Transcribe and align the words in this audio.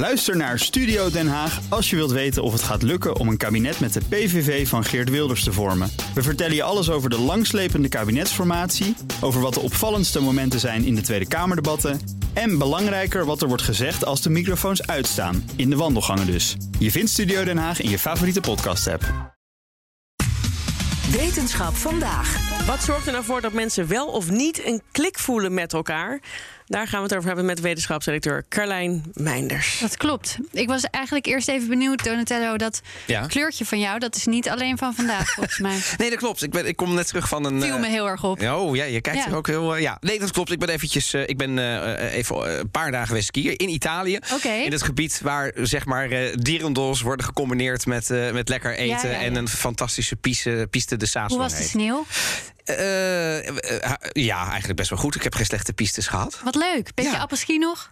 Luister 0.00 0.36
naar 0.36 0.58
Studio 0.58 1.10
Den 1.10 1.28
Haag 1.28 1.60
als 1.68 1.90
je 1.90 1.96
wilt 1.96 2.10
weten 2.10 2.42
of 2.42 2.52
het 2.52 2.62
gaat 2.62 2.82
lukken 2.82 3.16
om 3.16 3.28
een 3.28 3.36
kabinet 3.36 3.80
met 3.80 3.92
de 3.92 4.00
PVV 4.08 4.68
van 4.68 4.84
Geert 4.84 5.10
Wilders 5.10 5.44
te 5.44 5.52
vormen. 5.52 5.90
We 6.14 6.22
vertellen 6.22 6.54
je 6.54 6.62
alles 6.62 6.90
over 6.90 7.10
de 7.10 7.18
langslepende 7.18 7.88
kabinetsformatie, 7.88 8.96
over 9.20 9.40
wat 9.40 9.54
de 9.54 9.60
opvallendste 9.60 10.20
momenten 10.20 10.60
zijn 10.60 10.84
in 10.84 10.94
de 10.94 11.00
Tweede 11.00 11.28
Kamerdebatten 11.28 12.00
en 12.32 12.58
belangrijker 12.58 13.24
wat 13.24 13.42
er 13.42 13.48
wordt 13.48 13.62
gezegd 13.62 14.04
als 14.04 14.22
de 14.22 14.30
microfoons 14.30 14.86
uitstaan, 14.86 15.50
in 15.56 15.70
de 15.70 15.76
wandelgangen 15.76 16.26
dus. 16.26 16.56
Je 16.78 16.90
vindt 16.90 17.10
Studio 17.10 17.44
Den 17.44 17.58
Haag 17.58 17.80
in 17.80 17.90
je 17.90 17.98
favoriete 17.98 18.40
podcast-app. 18.40 19.08
Wetenschap 21.12 21.74
vandaag. 21.74 22.56
Wat 22.66 22.82
zorgt 22.82 23.06
er 23.06 23.12
nou 23.12 23.24
voor 23.24 23.40
dat 23.40 23.52
mensen 23.52 23.88
wel 23.88 24.06
of 24.06 24.30
niet 24.30 24.64
een 24.64 24.82
klik 24.92 25.18
voelen 25.18 25.54
met 25.54 25.72
elkaar? 25.72 26.20
Daar 26.70 26.86
gaan 26.88 26.98
we 26.98 27.04
het 27.06 27.14
over 27.14 27.26
hebben 27.26 27.44
met 27.46 27.60
wetenschapsdirecteur 27.60 28.44
Carlijn 28.48 29.04
Meinders. 29.14 29.78
Dat 29.80 29.96
klopt. 29.96 30.36
Ik 30.52 30.68
was 30.68 30.84
eigenlijk 30.84 31.26
eerst 31.26 31.48
even 31.48 31.68
benieuwd, 31.68 32.04
Donatello, 32.04 32.56
dat 32.56 32.80
Ja. 33.06 33.26
kleurtje 33.26 33.64
van 33.64 33.78
jou, 33.80 33.98
dat 33.98 34.16
is 34.16 34.26
niet 34.26 34.48
alleen 34.48 34.78
van 34.78 34.94
vandaag, 34.94 35.30
volgens 35.30 35.58
mij. 35.58 35.78
Nee, 35.98 36.10
dat 36.10 36.18
klopt. 36.18 36.42
Ik, 36.42 36.50
ben, 36.50 36.66
ik 36.66 36.76
kom 36.76 36.94
net 36.94 37.06
terug 37.06 37.28
van 37.28 37.44
een. 37.44 37.62
Viel 37.62 37.78
me 37.78 37.86
eh, 37.86 37.92
heel 37.92 38.08
erg 38.08 38.24
op. 38.24 38.42
Oh 38.42 38.76
ja, 38.76 38.84
je 38.84 39.00
kijkt 39.00 39.18
Ja. 39.24 39.26
er 39.30 39.36
ook 39.36 39.46
heel. 39.46 39.74
eh, 39.74 39.80
ja, 39.82 39.96
nee, 40.00 40.18
dat 40.18 40.30
klopt. 40.30 40.50
Ik 40.52 40.58
ben 40.58 40.68
eventjes. 40.68 41.12
eh, 41.14 41.28
ik 41.28 41.36
ben 41.36 41.58
eh, 41.58 42.14
even 42.14 42.58
een 42.58 42.70
paar 42.70 42.90
dagen 42.90 43.06
geweest 43.06 43.26
skiën 43.26 43.56
in 43.56 43.68
Italië. 43.68 44.18
Oké. 44.34 44.48
In 44.48 44.72
het 44.72 44.82
gebied 44.82 45.20
waar 45.22 45.52
zeg 45.62 45.84
maar 45.86 46.10
eh 46.10 46.34
dierendols 46.36 47.00
worden 47.00 47.24
gecombineerd 47.26 47.86
met, 47.86 48.10
eh, 48.10 48.30
met 48.30 48.48
lekker 48.48 48.74
eten 48.76 49.08
Ja, 49.08 49.14
ja, 49.14 49.20
ja. 49.20 49.26
en 49.26 49.34
een 49.34 49.48
fantastische 49.48 50.16
piste, 50.16 50.66
piste 50.70 50.96
de 50.96 51.06
Saas. 51.06 51.30
Hoe 51.30 51.38
was 51.38 51.56
de 51.56 51.62
sneeuw? 51.62 52.06
Eh, 52.76 53.48
eh, 53.84 53.92
ja, 54.12 54.46
eigenlijk 54.48 54.76
best 54.76 54.90
wel 54.90 54.98
goed. 54.98 55.14
Ik 55.14 55.22
heb 55.22 55.34
geen 55.34 55.44
slechte 55.46 55.72
pistes 55.72 56.06
gehad. 56.06 56.40
Wat 56.44 56.54
leuk. 56.54 56.94
Beetje 56.94 57.12
Ja. 57.12 57.18
apres-ski 57.18 57.58
nog? 57.58 57.90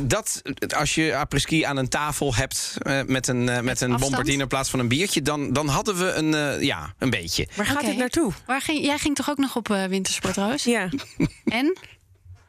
Dat, 0.00 0.42
als 0.76 0.94
je 0.94 1.16
apres-ski 1.16 1.62
aan 1.62 1.76
een 1.76 1.88
tafel 1.88 2.34
hebt 2.34 2.76
eh, 2.78 3.00
met 3.06 3.26
een, 3.28 3.48
eh, 3.48 3.60
met 3.60 3.80
een 3.80 3.96
bombardine 3.96 4.42
in 4.42 4.48
plaats 4.48 4.70
van 4.70 4.78
een 4.80 4.88
biertje, 4.88 5.22
dan, 5.22 5.52
dan 5.52 5.68
hadden 5.68 5.96
we 5.98 6.12
een, 6.12 6.34
eh, 6.34 6.62
ja, 6.62 6.94
een 6.98 7.10
beetje. 7.10 7.48
Waar 7.56 7.66
gaat 7.66 7.76
Oké. 7.76 7.86
dit 7.86 7.96
naartoe? 7.96 8.32
Waar 8.46 8.60
ging, 8.60 8.84
jij 8.84 8.98
ging 8.98 9.14
toch 9.16 9.30
ook 9.30 9.36
nog 9.36 9.56
op 9.56 9.70
eh, 9.70 9.84
wintersport, 9.84 10.36
Roos? 10.36 10.64
Ja, 10.64 10.88
En? 11.44 11.76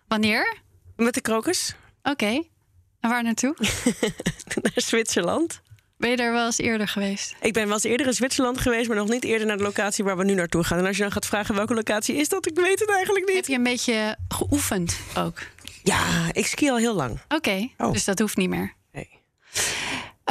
Wanneer? 0.08 0.58
met 0.96 1.14
de 1.14 1.22
krokus 1.22 1.76
Oké. 2.04 2.44
En 3.00 3.10
waar 3.10 3.24
naartoe? 3.24 3.56
naar 4.62 4.72
Zwitserland. 4.76 5.62
Ben 6.02 6.10
je 6.10 6.16
daar 6.16 6.32
wel 6.32 6.46
eens 6.46 6.58
eerder 6.58 6.88
geweest? 6.88 7.36
Ik 7.42 7.54
ben 7.54 7.64
wel 7.66 7.74
eens 7.74 7.84
eerder 7.84 8.08
in 8.08 8.14
Zwitserland 8.14 8.58
geweest, 8.62 8.88
maar 8.88 8.98
nog 8.98 9.10
niet 9.10 9.24
eerder 9.24 9.48
naar 9.48 9.58
de 9.58 9.64
locatie 9.64 10.04
waar 10.04 10.18
we 10.18 10.24
nu 10.24 10.34
naartoe 10.34 10.64
gaan. 10.64 10.78
En 10.80 10.86
als 10.86 10.96
je 10.98 11.02
dan 11.02 11.12
gaat 11.12 11.26
vragen 11.26 11.56
welke 11.56 11.74
locatie 11.74 12.16
is 12.16 12.30
dat, 12.30 12.46
ik 12.48 12.56
weet 12.56 12.80
het 12.80 12.90
eigenlijk 12.90 13.26
Heb 13.26 13.36
niet. 13.36 13.48
je 13.48 13.54
een 13.54 13.64
beetje 13.64 14.16
geoefend 14.28 15.00
ook? 15.18 15.40
Ja, 15.84 16.00
ik 16.32 16.46
ski 16.48 16.70
al 16.70 16.78
heel 16.78 16.96
lang. 16.96 17.20
Oké, 17.30 17.70
Oh. 17.78 17.92
dus 17.92 18.04
dat 18.06 18.20
hoeft 18.20 18.38
niet 18.38 18.50
meer. 18.50 18.74
Nee. 18.92 19.10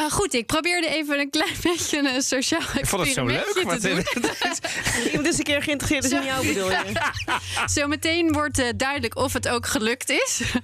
Eh, 0.01 0.11
goed, 0.11 0.34
ik 0.34 0.47
probeerde 0.47 0.89
even 0.89 1.19
een 1.19 1.31
klein 1.31 1.55
beetje 1.62 2.15
een 2.15 2.23
sociaal 2.23 2.61
Ik 2.61 2.87
vond 2.87 3.03
het 3.03 3.12
zo 3.12 3.25
leuk. 3.27 3.37
experimentje 3.37 3.91
maar 3.91 4.05
te 4.05 4.23
doen. 4.23 5.05
Iemand 5.11 5.27
is 5.27 5.39
een 5.39 5.45
keer 5.45 5.62
geïnteresseerd 5.62 6.05
is 6.05 6.11
in 6.11 6.25
jou, 6.25 6.47
bedoel 6.47 6.70
je? 6.70 6.93
Zometeen 7.81 8.33
wordt 8.33 8.59
eh, 8.59 8.69
duidelijk 8.77 9.17
of 9.17 9.33
het 9.33 9.48
ook 9.48 9.67
gelukt 9.67 10.11
is. 10.11 10.55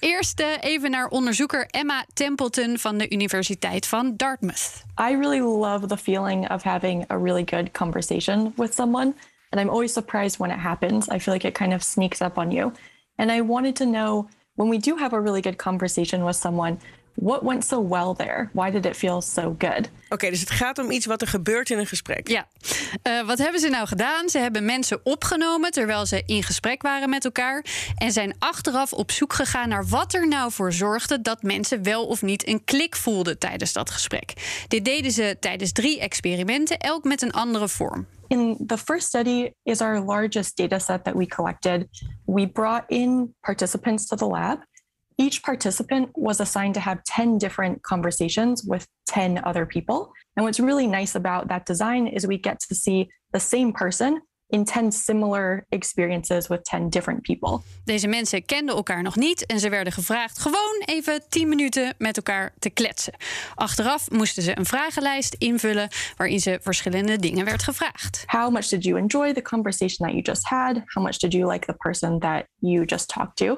Eerst 0.00 0.40
eh, 0.40 0.46
even 0.60 0.90
naar 0.90 1.08
onderzoeker 1.08 1.66
Emma 1.70 2.04
Templeton 2.12 2.78
van 2.78 2.98
de 2.98 3.10
Universiteit 3.10 3.86
van 3.86 4.16
Dartmouth. 4.16 4.82
I 5.00 5.16
really 5.16 5.40
love 5.40 5.86
the 5.86 5.96
feeling 5.96 6.50
of 6.50 6.62
having 6.62 7.04
a 7.10 7.18
really 7.18 7.44
good 7.46 7.70
conversation 7.70 8.52
with 8.56 8.74
someone. 8.74 9.14
And 9.50 9.62
I'm 9.62 9.68
always 9.68 9.92
surprised 9.92 10.38
when 10.38 10.50
it 10.50 10.58
happens. 10.58 11.08
I 11.08 11.18
feel 11.18 11.32
like 11.32 11.46
it 11.48 11.54
kind 11.54 11.72
of 11.72 11.82
sneaks 11.82 12.20
up 12.20 12.36
on 12.38 12.50
you. 12.50 12.72
And 13.16 13.30
I 13.30 13.40
wanted 13.40 13.76
to 13.76 13.84
know 13.84 14.28
when 14.54 14.68
we 14.70 14.78
do 14.78 14.96
have 14.96 15.16
a 15.16 15.20
really 15.20 15.40
good 15.40 15.56
conversation 15.56 16.24
with 16.24 16.36
someone, 16.36 16.78
what 17.14 17.42
went 17.42 17.64
so 17.64 17.88
well 17.88 18.14
there? 18.16 18.50
Why 18.52 18.70
did 18.70 18.86
it 18.86 18.96
feel 18.96 19.20
so 19.20 19.54
good? 19.58 19.88
Oké, 20.08 20.30
dus 20.30 20.40
het 20.40 20.50
gaat 20.50 20.78
om 20.78 20.90
iets 20.90 21.06
wat 21.06 21.20
er 21.20 21.28
gebeurt 21.28 21.70
in 21.70 21.78
een 21.78 21.86
gesprek. 21.86 22.28
Ja, 22.28 22.46
Eh, 23.02 23.26
wat 23.26 23.38
hebben 23.38 23.60
ze 23.60 23.68
nou 23.68 23.86
gedaan? 23.86 24.28
Ze 24.28 24.38
hebben 24.38 24.64
mensen 24.64 25.00
opgenomen 25.02 25.70
terwijl 25.70 26.06
ze 26.06 26.22
in 26.26 26.42
gesprek 26.42 26.82
waren 26.82 27.08
met 27.10 27.24
elkaar. 27.24 27.64
En 27.96 28.12
zijn 28.12 28.34
achteraf 28.38 28.92
op 28.92 29.10
zoek 29.10 29.32
gegaan 29.32 29.68
naar 29.68 29.86
wat 29.86 30.14
er 30.14 30.28
nou 30.28 30.52
voor 30.52 30.72
zorgde 30.72 31.20
dat 31.20 31.42
mensen 31.42 31.82
wel 31.82 32.06
of 32.06 32.22
niet 32.22 32.48
een 32.48 32.64
klik 32.64 32.96
voelden 32.96 33.38
tijdens 33.38 33.72
dat 33.72 33.90
gesprek. 33.90 34.32
Dit 34.68 34.84
deden 34.84 35.10
ze 35.12 35.36
tijdens 35.40 35.72
drie 35.72 36.00
experimenten, 36.00 36.78
elk 36.78 37.04
met 37.04 37.22
een 37.22 37.32
andere 37.32 37.68
vorm. 37.68 38.06
In 38.28 38.64
the 38.66 38.78
first 38.78 39.06
study 39.06 39.50
is 39.62 39.80
our 39.80 40.00
largest 40.04 40.56
data 40.56 40.78
set 40.78 41.04
that 41.04 41.14
we 41.14 41.26
collected. 41.26 41.86
We 42.26 42.48
brought 42.48 42.82
in 42.86 43.34
participants 43.40 44.06
to 44.06 44.16
the 44.16 44.26
lab. 44.26 44.64
Each 45.16 45.42
participant 45.42 46.10
was 46.14 46.40
assigned 46.40 46.74
to 46.74 46.80
have 46.80 47.02
10 47.04 47.38
different 47.38 47.82
conversations 47.82 48.62
with 48.62 48.86
10 49.04 49.44
other 49.44 49.66
people. 49.66 50.12
And 50.34 50.44
what's 50.44 50.58
really 50.58 50.86
nice 50.86 51.14
about 51.14 51.48
that 51.48 51.66
design 51.66 52.06
is 52.06 52.26
we 52.26 52.38
get 52.38 52.60
to 52.68 52.74
see 52.74 53.08
the 53.32 53.40
same 53.40 53.72
person 53.72 54.22
in 54.48 54.64
10 54.64 54.92
similar 54.92 55.66
experiences 55.68 56.48
with 56.48 56.62
10 56.62 56.88
different 56.88 57.22
people. 57.22 57.62
Deze 57.84 58.08
mensen 58.08 58.44
kenden 58.44 58.74
elkaar 58.74 59.02
nog 59.02 59.16
niet 59.16 59.46
en 59.46 59.60
ze 59.60 59.68
werden 59.68 59.92
gevraagd 59.92 60.38
gewoon 60.38 60.82
even 60.84 61.22
10 61.28 61.48
minuten 61.48 61.94
met 61.98 62.16
elkaar 62.16 62.54
te 62.58 62.70
kletsen. 62.70 63.14
Achteraf 63.54 64.10
moesten 64.10 64.42
ze 64.42 64.58
een 64.58 64.66
vragenlijst 64.66 65.34
invullen 65.34 65.88
waarin 66.16 66.40
ze 66.40 66.58
verschillende 66.62 67.18
dingen 67.18 67.44
werd 67.44 67.62
gevraagd. 67.62 68.24
How 68.26 68.52
much 68.52 68.68
did 68.68 68.84
you 68.84 68.98
enjoy 68.98 69.32
the 69.32 69.42
conversation 69.42 70.08
that 70.08 70.16
you 70.16 70.22
just 70.22 70.48
had? 70.48 70.82
How 70.84 71.04
much 71.04 71.18
did 71.18 71.32
you 71.32 71.50
like 71.52 71.66
the 71.66 71.76
person 71.76 72.18
that 72.18 72.44
you 72.58 72.84
just 72.84 73.08
talked 73.08 73.36
to? 73.36 73.56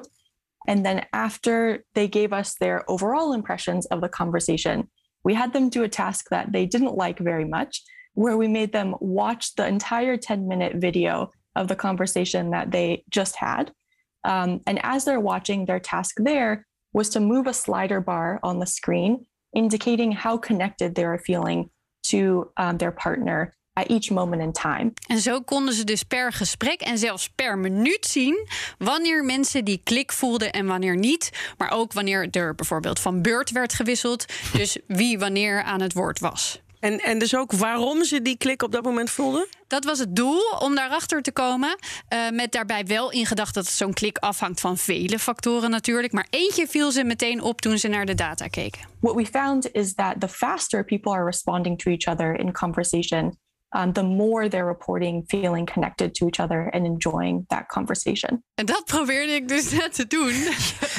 And 0.67 0.85
then 0.85 1.05
after 1.13 1.83
they 1.95 2.07
gave 2.07 2.33
us 2.33 2.55
their 2.55 2.89
overall 2.89 3.33
impressions 3.33 3.85
of 3.87 4.01
the 4.01 4.09
conversation, 4.09 4.89
we 5.23 5.33
had 5.33 5.53
them 5.53 5.69
do 5.69 5.83
a 5.83 5.89
task 5.89 6.27
that 6.29 6.51
they 6.51 6.65
didn't 6.65 6.95
like 6.95 7.19
very 7.19 7.45
much, 7.45 7.81
where 8.13 8.37
we 8.37 8.47
made 8.47 8.73
them 8.73 8.95
watch 8.99 9.55
the 9.55 9.65
entire 9.65 10.17
10 10.17 10.47
minute 10.47 10.75
video 10.75 11.31
of 11.55 11.67
the 11.67 11.75
conversation 11.75 12.51
that 12.51 12.71
they 12.71 13.03
just 13.09 13.35
had. 13.35 13.71
Um, 14.23 14.61
and 14.67 14.79
as 14.83 15.05
they're 15.05 15.19
watching, 15.19 15.65
their 15.65 15.79
task 15.79 16.15
there 16.17 16.65
was 16.93 17.09
to 17.09 17.19
move 17.19 17.47
a 17.47 17.53
slider 17.53 18.01
bar 18.01 18.39
on 18.43 18.59
the 18.59 18.65
screen, 18.65 19.25
indicating 19.53 20.11
how 20.11 20.37
connected 20.37 20.95
they 20.95 21.05
were 21.05 21.17
feeling 21.19 21.69
to 22.03 22.51
um, 22.57 22.77
their 22.77 22.91
partner 22.91 23.53
at 23.77 23.87
each 23.87 24.09
moment 24.09 24.41
in 24.41 24.51
time. 24.51 24.91
En 25.07 25.19
zo 25.19 25.41
konden 25.41 25.73
ze 25.73 25.83
dus 25.83 26.03
per 26.03 26.33
gesprek 26.33 26.81
en 26.81 26.97
zelfs 26.97 27.29
per 27.29 27.57
minuut 27.57 28.05
zien 28.05 28.47
wanneer 28.77 29.23
mensen 29.23 29.65
die 29.65 29.81
klik 29.83 30.11
voelden 30.11 30.51
en 30.51 30.65
wanneer 30.65 30.97
niet. 30.97 31.53
Maar 31.57 31.71
ook 31.71 31.93
wanneer 31.93 32.27
er 32.31 32.55
bijvoorbeeld 32.55 32.99
van 32.99 33.21
beurt 33.21 33.51
werd 33.51 33.73
gewisseld. 33.73 34.25
Dus 34.53 34.77
wie 34.87 35.19
wanneer 35.19 35.63
aan 35.63 35.81
het 35.81 35.93
woord 35.93 36.19
was. 36.19 36.61
En, 36.79 36.99
en 36.99 37.19
dus 37.19 37.35
ook 37.35 37.51
waarom 37.51 38.03
ze 38.03 38.21
die 38.21 38.37
klik 38.37 38.63
op 38.63 38.71
dat 38.71 38.83
moment 38.83 39.09
voelden? 39.09 39.47
Dat 39.67 39.83
was 39.83 39.99
het 39.99 40.15
doel 40.15 40.41
om 40.59 40.75
daarachter 40.75 41.21
te 41.21 41.31
komen. 41.31 41.75
eh, 42.07 42.29
met 42.29 42.51
daarbij 42.51 42.85
wel 42.85 43.11
in 43.11 43.25
gedachten 43.25 43.63
dat 43.63 43.71
zo'n 43.71 43.93
klik 43.93 44.17
afhangt 44.17 44.59
van 44.59 44.77
vele 44.77 45.19
factoren 45.19 45.69
natuurlijk. 45.69 46.13
Maar 46.13 46.27
eentje 46.29 46.67
viel 46.67 46.91
ze 46.91 47.03
meteen 47.03 47.41
op 47.41 47.61
toen 47.61 47.77
ze 47.77 47.87
naar 47.87 48.05
de 48.05 48.15
data 48.15 48.47
keken. 48.47 48.81
What 48.99 49.15
we 49.15 49.25
found 49.25 49.71
is 49.71 49.93
that 49.93 50.19
the 50.19 50.27
faster 50.27 50.85
people 50.85 51.11
are 51.11 51.25
responding 51.25 51.79
to 51.79 51.91
each 51.91 52.07
other 52.07 52.39
in 52.39 52.51
conversation, 52.51 53.37
um, 53.75 53.93
the 53.93 54.03
more 54.03 54.47
they're 54.49 54.65
reporting 54.67 55.23
feeling 55.27 55.65
connected 55.73 56.13
to 56.15 56.25
each 56.27 56.39
other 56.39 56.69
and 56.73 56.85
enjoying 56.85 57.43
that 57.47 57.67
conversation. 57.67 58.43
En 58.55 58.65
dat 58.65 58.85
probeerde 58.85 59.31
ik 59.33 59.47
dus 59.47 59.71
net 59.71 59.93
te 59.93 60.07
doen. 60.07 60.33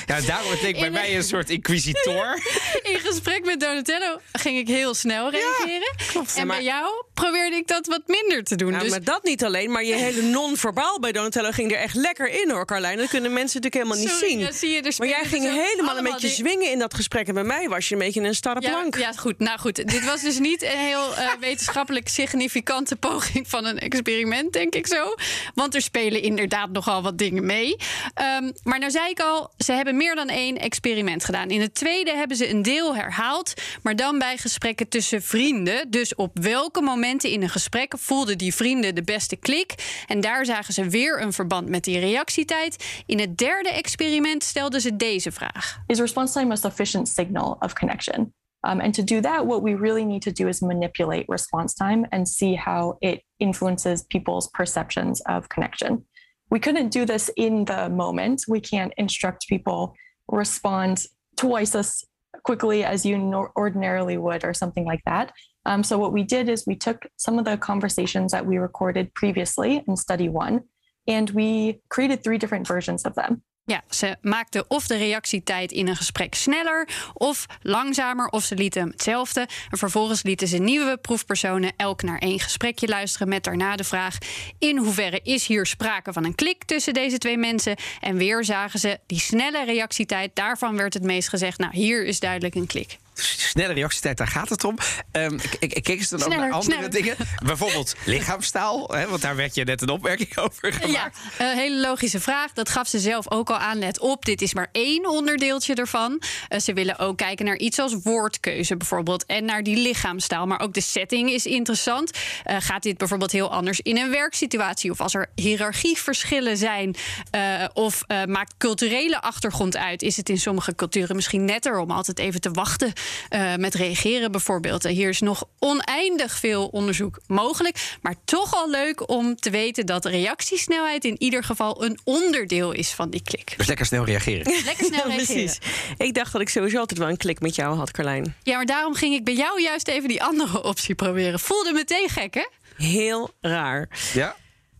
Ja, 0.06 0.20
daarom 0.20 0.50
denk 0.50 0.62
ik 0.64 0.74
bij 0.76 0.86
In- 0.86 0.92
mij 0.92 1.16
een 1.16 1.22
soort 1.22 1.50
inquisitor. 1.50 2.34
In 2.92 2.98
gesprek 2.98 3.44
met 3.44 3.60
Donatello 3.60 4.18
ging 4.32 4.58
ik 4.58 4.68
heel 4.68 4.94
snel 4.94 5.30
reageren. 5.30 5.94
en 6.36 6.46
maar- 6.46 6.56
bij 6.56 6.64
jou 6.64 7.04
probeerde 7.20 7.56
ik 7.56 7.66
dat 7.66 7.86
wat 7.86 8.02
minder 8.06 8.44
te 8.44 8.56
doen. 8.56 8.70
Nou, 8.70 8.82
dus 8.82 8.90
maar 8.90 9.02
dat 9.04 9.24
niet 9.24 9.44
alleen, 9.44 9.70
maar 9.70 9.84
je 9.84 9.94
hele 9.94 10.22
non-verbaal 10.22 11.00
bij 11.00 11.12
Donatello 11.12 11.50
ging 11.50 11.72
er 11.72 11.78
echt 11.78 11.94
lekker 11.94 12.42
in 12.42 12.50
hoor, 12.50 12.66
Carlijn. 12.66 12.96
Dat 12.98 13.08
kunnen 13.08 13.32
mensen 13.32 13.60
natuurlijk 13.60 13.92
helemaal 13.92 14.18
niet 14.18 14.28
zien. 14.28 14.38
ja, 14.38 14.52
zie 14.52 14.70
je, 14.70 14.94
maar 14.98 15.08
jij 15.08 15.22
dus 15.22 15.28
ging 15.28 15.44
ook 15.44 15.66
helemaal 15.66 15.96
een 15.96 16.02
beetje 16.04 16.26
die- 16.26 16.36
zwingen 16.36 16.70
in 16.70 16.78
dat 16.78 16.94
gesprek. 16.94 17.28
En 17.28 17.34
bij 17.34 17.44
mij 17.44 17.68
was 17.68 17.88
je 17.88 17.94
een 17.94 18.00
beetje 18.00 18.20
een 18.20 18.34
starre 18.34 18.60
plank. 18.60 18.96
ja, 18.96 19.12
goed. 19.12 19.38
Nou 19.38 19.58
goed, 19.58 19.76
dit 19.76 20.04
was 20.04 20.20
dus 20.20 20.38
niet 20.38 20.62
een 20.62 20.78
heel 20.78 21.16
eh, 21.16 21.28
wetenschappelijk 21.40 22.08
significante 22.08 22.96
poging 22.96 23.48
van 23.48 23.64
een 23.64 23.78
experiment, 23.78 24.52
denk 24.52 24.74
ik 24.74 24.86
zo. 24.86 25.14
Want 25.54 25.74
er 25.74 25.82
spelen 25.82 26.22
inderdaad 26.22 26.70
nogal 26.70 27.02
wat 27.02 27.18
dingen 27.18 27.46
mee. 27.46 27.76
Ehm, 28.14 28.50
maar 28.62 28.78
nou 28.78 28.90
zei 28.90 29.10
ik 29.10 29.20
al, 29.20 29.50
ze 29.58 29.72
hebben 29.72 29.96
meer 29.96 30.14
dan 30.14 30.28
één 30.28 30.58
experiment 30.58 31.24
gedaan. 31.24 31.48
In 31.50 31.60
het 31.60 31.74
tweede 31.74 32.16
hebben 32.16 32.36
ze 32.36 32.48
een 32.48 32.62
deel 32.62 32.94
herhaald, 32.94 33.52
maar 33.82 33.96
dan 33.96 34.18
bij 34.18 34.36
gesprekken 34.36 34.88
tussen 34.88 35.22
vrienden. 35.22 35.90
Dus 35.90 36.14
op 36.14 36.38
welke 36.40 36.80
momenten 36.80 37.06
in 37.08 37.42
een 37.42 37.48
gesprek 37.48 37.94
voelden 37.98 38.38
die 38.38 38.54
vrienden 38.54 38.94
de 38.94 39.02
beste 39.02 39.36
klik? 39.36 40.02
En 40.06 40.20
daar 40.20 40.44
zagen 40.44 40.74
ze 40.74 40.88
weer 40.88 41.22
een 41.22 41.32
verband 41.32 41.68
met 41.68 41.84
die 41.84 41.98
reactietijd. 41.98 43.02
In 43.06 43.18
het 43.18 43.38
derde 43.38 43.68
experiment 43.68 44.44
stelden 44.44 44.80
ze 44.80 44.96
deze 44.96 45.32
vraag. 45.32 45.78
Is 45.86 45.98
response 45.98 46.32
time 46.32 46.52
a 46.52 46.56
sufficient 46.56 47.08
signal 47.08 47.56
of 47.60 47.72
connection? 47.72 48.34
Um, 48.68 48.80
and 48.80 48.94
to 48.94 49.04
do 49.04 49.20
that, 49.20 49.44
what 49.44 49.62
we 49.62 49.74
really 49.74 50.04
need 50.04 50.22
to 50.22 50.32
do 50.32 50.48
is 50.48 50.60
manipulate 50.60 51.24
response 51.28 51.74
time 51.74 52.06
and 52.10 52.28
see 52.28 52.56
how 52.56 52.96
it 52.98 53.22
influences 53.36 54.02
people's 54.02 54.48
perceptions 54.48 55.22
of 55.22 55.46
connection. 55.46 56.04
We 56.50 56.58
couldn't 56.58 56.92
do 56.92 57.04
this 57.04 57.30
in 57.34 57.64
the 57.64 57.88
moment. 57.88 58.44
We 58.48 58.60
can't 58.60 58.92
instruct 58.96 59.46
people 59.48 59.94
respond 60.28 61.06
twice 61.36 61.74
as 61.74 62.04
quickly 62.42 62.84
as 62.84 63.04
you 63.04 63.16
ordinarily 63.56 64.16
would, 64.16 64.44
or 64.44 64.54
something 64.54 64.84
like 64.84 65.00
that. 65.06 65.32
Um, 65.68 65.82
so, 65.82 65.98
what 65.98 66.12
we 66.12 66.24
did 66.24 66.48
is 66.48 66.64
we 66.64 66.76
took 66.76 67.10
some 67.16 67.38
of 67.38 67.44
the 67.44 67.58
conversations 67.58 68.32
that 68.32 68.46
we 68.46 68.58
recorded 68.58 69.12
previously 69.12 69.82
in 69.86 69.96
study 69.96 70.28
one, 70.28 70.64
and 71.04 71.30
we 71.30 71.80
created 71.88 72.22
three 72.22 72.38
different 72.38 72.66
versions 72.66 73.02
of 73.02 73.14
them. 73.14 73.42
Ja, 73.64 73.82
ze 73.90 74.16
maakten 74.20 74.64
of 74.70 74.86
de 74.86 74.96
reactietijd 74.96 75.72
in 75.72 75.88
een 75.88 75.96
gesprek 75.96 76.34
sneller 76.34 76.88
of 77.14 77.46
langzamer, 77.62 78.28
of 78.28 78.44
ze 78.44 78.54
lieten 78.54 78.80
hem 78.80 78.90
hetzelfde. 78.90 79.48
En 79.70 79.78
vervolgens 79.78 80.22
lieten 80.22 80.48
ze 80.48 80.58
nieuwe 80.58 80.96
proefpersonen 80.96 81.72
elk 81.76 82.02
naar 82.02 82.18
één 82.18 82.40
gesprekje 82.40 82.88
luisteren 82.88 83.28
met 83.28 83.44
daarna 83.44 83.76
de 83.76 83.84
vraag: 83.84 84.18
in 84.58 84.76
hoeverre 84.76 85.20
is 85.22 85.46
hier 85.46 85.66
sprake 85.66 86.12
van 86.12 86.24
een 86.24 86.34
klik 86.34 86.64
tussen 86.64 86.94
deze 86.94 87.18
twee 87.18 87.38
mensen? 87.38 87.76
En 88.00 88.16
weer 88.16 88.44
zagen 88.44 88.80
ze 88.80 88.98
die 89.06 89.20
snelle 89.20 89.64
reactietijd. 89.64 90.30
Daarvan 90.34 90.76
werd 90.76 90.94
het 90.94 91.02
meest 91.02 91.28
gezegd: 91.28 91.58
nou, 91.58 91.72
hier 91.72 92.04
is 92.04 92.20
duidelijk 92.20 92.54
een 92.54 92.66
klik. 92.66 92.98
Snelle 93.20 93.72
reactietijd, 93.72 94.16
daar 94.16 94.28
gaat 94.28 94.48
het 94.48 94.64
om. 94.64 94.78
Um, 95.12 95.34
ik, 95.34 95.56
ik, 95.58 95.72
ik 95.72 95.82
keek 95.82 95.98
eens 95.98 96.08
dan 96.08 96.22
ook 96.22 96.28
naar 96.28 96.50
andere 96.50 96.62
sneller. 96.62 96.90
dingen. 96.90 97.16
Bijvoorbeeld 97.46 97.94
lichaamstaal, 98.04 98.88
hè, 98.88 99.08
want 99.08 99.22
daar 99.22 99.36
werd 99.36 99.54
je 99.54 99.64
net 99.64 99.82
een 99.82 99.88
opmerking 99.88 100.36
over 100.44 100.72
gemaakt. 100.72 101.18
Ja, 101.38 101.50
een 101.50 101.56
hele 101.56 101.80
logische 101.80 102.20
vraag. 102.20 102.52
Dat 102.52 102.68
gaf 102.68 102.88
ze 102.88 102.98
zelf 102.98 103.30
ook 103.30 103.50
al 103.50 103.58
aan. 103.58 103.78
Let 103.78 104.00
op, 104.00 104.24
dit 104.24 104.42
is 104.42 104.54
maar 104.54 104.68
één 104.72 105.08
onderdeeltje 105.08 105.74
ervan. 105.74 106.22
Eh, 106.48 106.60
ze 106.60 106.72
willen 106.72 106.98
ook 106.98 107.16
kijken 107.16 107.44
naar 107.44 107.56
iets 107.56 107.78
als 107.78 107.96
woordkeuze 108.02 108.76
bijvoorbeeld. 108.76 109.26
En 109.26 109.44
naar 109.44 109.62
die 109.62 109.76
lichaamstaal. 109.76 110.46
Maar 110.46 110.60
ook 110.60 110.74
de 110.74 110.80
setting 110.80 111.30
is 111.30 111.46
interessant. 111.46 112.10
Eh, 112.44 112.56
gaat 112.60 112.82
dit 112.82 112.96
bijvoorbeeld 112.98 113.32
heel 113.32 113.52
anders 113.52 113.80
in 113.80 113.98
een 113.98 114.10
werksituatie? 114.10 114.90
Of 114.90 115.00
als 115.00 115.14
er 115.14 115.30
hiërarchieverschillen 115.34 116.56
zijn? 116.56 116.96
eh, 117.30 117.64
of 117.72 118.04
maakt 118.26 118.54
culturele 118.58 119.20
achtergrond 119.20 119.76
uit? 119.76 120.02
Is 120.02 120.16
het 120.16 120.28
in 120.28 120.38
sommige 120.38 120.74
culturen 120.74 121.16
misschien 121.16 121.44
netter 121.44 121.78
om 121.78 121.90
altijd 121.90 122.18
even 122.18 122.40
te 122.40 122.50
wachten 122.50 122.92
eh, 123.28 123.54
met 123.54 123.74
reageren 123.74 124.32
bijvoorbeeld? 124.32 124.84
En 124.84 124.92
hier 124.92 125.08
is 125.08 125.20
nog 125.20 125.44
oneindig 125.58 126.38
veel 126.38 126.66
onderzoek 126.66 127.20
mogelijk. 127.26 127.96
Maar 128.00 128.14
toch 128.24 128.54
al 128.54 128.70
leuk 128.70 129.08
om 129.10 129.36
te 129.36 129.50
weten 129.50 129.86
dat 129.86 130.04
reactiesnelheid 130.04 131.04
in 131.04 131.16
ieder 131.18 131.44
geval 131.44 131.84
een 131.84 131.98
onderdeel 132.04 132.72
is 132.72 132.90
van 132.90 133.10
die 133.10 133.22
klik. 133.22 133.54
Dus 133.56 133.66
lekker 133.66 133.86
snel 133.86 134.04
reageren. 134.04 134.52
Lekker 134.64 134.84
snel 134.84 135.06
reageren. 135.08 135.24
Precies. 135.24 135.58
Ik 135.96 136.14
dacht 136.14 136.32
dat 136.32 136.40
ik 136.40 136.48
sowieso 136.48 136.78
altijd 136.78 136.98
wel 136.98 137.08
een 137.08 137.16
klik 137.16 137.40
met 137.40 137.54
jou 137.54 137.76
had, 137.76 137.90
Carlijn. 137.90 138.34
Ja, 138.42 138.56
maar 138.56 138.66
daarom 138.66 138.94
ging 138.94 139.14
ik 139.14 139.24
bij 139.24 139.34
jou 139.34 139.62
juist 139.62 139.88
even 139.88 140.08
die 140.08 140.22
andere 140.22 140.62
optie 140.62 140.94
proberen. 140.94 141.40
Voelde 141.40 141.72
meteen 141.72 142.08
gek, 142.08 142.34
hè? 142.34 142.46
Heel 142.76 143.30
raar. 143.40 143.88
Ja? 144.14 144.36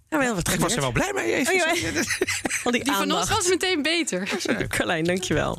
Nou, 0.09 0.23
wel 0.23 0.35
wat 0.35 0.49
Ik 0.53 0.61
was 0.61 0.75
er 0.75 0.81
wel 0.81 0.93
blij 0.93 1.13
mee. 1.15 1.35
Even. 1.35 1.55
Oh, 1.55 1.77
ja. 1.77 1.91
Die, 2.71 2.85
Die 2.85 2.93
van 2.93 3.13
ons 3.13 3.29
was 3.29 3.49
meteen 3.49 3.83
beter. 3.83 4.29
Carlijn, 4.69 5.05
dankjewel. 5.05 5.59